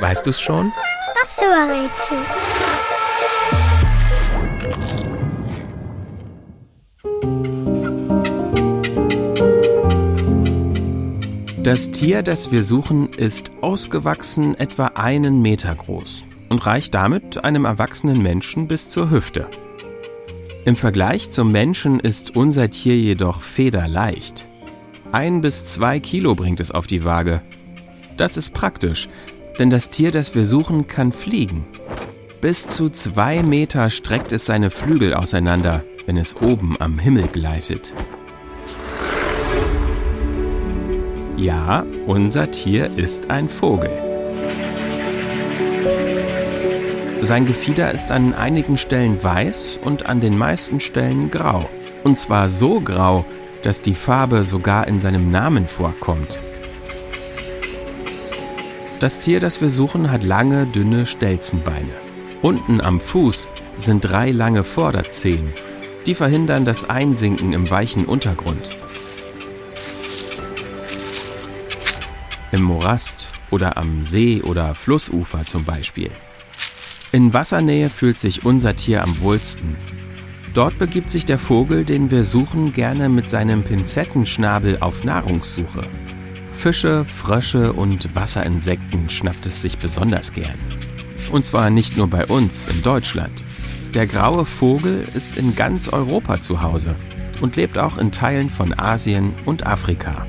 Weißt 0.00 0.26
du's 0.26 0.40
schon? 0.40 0.72
Ach 1.22 1.28
so, 1.28 1.42
Rätsel. 1.42 2.18
Das 11.62 11.90
Tier, 11.90 12.22
das 12.22 12.52
wir 12.52 12.62
suchen, 12.62 13.08
ist 13.14 13.52
ausgewachsen 13.62 14.54
etwa 14.58 14.88
einen 14.88 15.40
Meter 15.40 15.74
groß 15.74 16.24
und 16.50 16.66
reicht 16.66 16.94
damit 16.94 17.42
einem 17.44 17.64
erwachsenen 17.64 18.22
Menschen 18.22 18.68
bis 18.68 18.90
zur 18.90 19.10
Hüfte. 19.10 19.46
Im 20.66 20.76
Vergleich 20.76 21.30
zum 21.30 21.52
Menschen 21.52 22.00
ist 22.00 22.36
unser 22.36 22.70
Tier 22.70 22.96
jedoch 22.96 23.42
federleicht. 23.42 24.46
Ein 25.12 25.40
bis 25.40 25.66
zwei 25.66 26.00
Kilo 26.00 26.34
bringt 26.34 26.60
es 26.60 26.70
auf 26.70 26.86
die 26.86 27.04
Waage. 27.04 27.40
Das 28.16 28.36
ist 28.36 28.52
praktisch, 28.52 29.08
denn 29.58 29.70
das 29.70 29.90
Tier, 29.90 30.10
das 30.10 30.34
wir 30.34 30.44
suchen, 30.44 30.86
kann 30.86 31.12
fliegen. 31.12 31.64
Bis 32.40 32.66
zu 32.66 32.90
zwei 32.90 33.42
Meter 33.42 33.88
streckt 33.90 34.32
es 34.32 34.46
seine 34.46 34.70
Flügel 34.70 35.14
auseinander, 35.14 35.82
wenn 36.06 36.16
es 36.16 36.40
oben 36.42 36.76
am 36.78 36.98
Himmel 36.98 37.28
gleitet. 37.28 37.94
Ja, 41.36 41.84
unser 42.06 42.50
Tier 42.50 42.90
ist 42.96 43.30
ein 43.30 43.48
Vogel. 43.48 43.90
Sein 47.22 47.46
Gefieder 47.46 47.90
ist 47.92 48.12
an 48.12 48.34
einigen 48.34 48.76
Stellen 48.76 49.22
weiß 49.22 49.80
und 49.82 50.06
an 50.06 50.20
den 50.20 50.36
meisten 50.36 50.80
Stellen 50.80 51.30
grau. 51.30 51.68
Und 52.02 52.18
zwar 52.18 52.50
so 52.50 52.80
grau, 52.80 53.24
dass 53.62 53.80
die 53.80 53.94
Farbe 53.94 54.44
sogar 54.44 54.86
in 54.88 55.00
seinem 55.00 55.30
Namen 55.30 55.66
vorkommt. 55.66 56.38
Das 59.04 59.18
Tier, 59.18 59.38
das 59.38 59.60
wir 59.60 59.68
suchen, 59.68 60.10
hat 60.10 60.24
lange, 60.24 60.64
dünne 60.64 61.04
Stelzenbeine. 61.04 61.92
Unten 62.40 62.80
am 62.80 63.00
Fuß 63.00 63.50
sind 63.76 64.00
drei 64.00 64.30
lange 64.30 64.64
Vorderzehen. 64.64 65.52
Die 66.06 66.14
verhindern 66.14 66.64
das 66.64 66.88
Einsinken 66.88 67.52
im 67.52 67.68
weichen 67.68 68.06
Untergrund. 68.06 68.78
Im 72.50 72.62
Morast 72.62 73.28
oder 73.50 73.76
am 73.76 74.06
See- 74.06 74.40
oder 74.40 74.74
Flussufer 74.74 75.42
zum 75.44 75.64
Beispiel. 75.64 76.10
In 77.12 77.34
Wassernähe 77.34 77.90
fühlt 77.90 78.18
sich 78.18 78.46
unser 78.46 78.74
Tier 78.74 79.02
am 79.02 79.20
wohlsten. 79.20 79.76
Dort 80.54 80.78
begibt 80.78 81.10
sich 81.10 81.26
der 81.26 81.38
Vogel, 81.38 81.84
den 81.84 82.10
wir 82.10 82.24
suchen, 82.24 82.72
gerne 82.72 83.10
mit 83.10 83.28
seinem 83.28 83.64
Pinzettenschnabel 83.64 84.78
auf 84.80 85.04
Nahrungssuche. 85.04 85.82
Fische, 86.64 87.04
Frösche 87.04 87.74
und 87.74 88.14
Wasserinsekten 88.14 89.10
schnappt 89.10 89.44
es 89.44 89.60
sich 89.60 89.76
besonders 89.76 90.32
gern. 90.32 90.58
Und 91.30 91.44
zwar 91.44 91.68
nicht 91.68 91.98
nur 91.98 92.08
bei 92.08 92.24
uns 92.24 92.74
in 92.74 92.82
Deutschland. 92.82 93.44
Der 93.92 94.06
graue 94.06 94.46
Vogel 94.46 95.02
ist 95.14 95.36
in 95.36 95.54
ganz 95.54 95.90
Europa 95.90 96.40
zu 96.40 96.62
Hause 96.62 96.96
und 97.42 97.56
lebt 97.56 97.76
auch 97.76 97.98
in 97.98 98.12
Teilen 98.12 98.48
von 98.48 98.72
Asien 98.78 99.34
und 99.44 99.66
Afrika. 99.66 100.26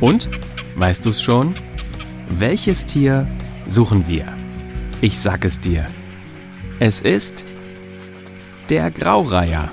Und, 0.00 0.28
weißt 0.74 1.06
du 1.06 1.10
es 1.10 1.22
schon? 1.22 1.54
Welches 2.28 2.86
Tier 2.86 3.28
suchen 3.68 4.08
wir? 4.08 4.26
Ich 5.00 5.16
sag 5.16 5.44
es 5.44 5.60
dir. 5.60 5.86
Es 6.80 7.02
ist 7.02 7.44
der 8.68 8.90
Graureiher. 8.90 9.70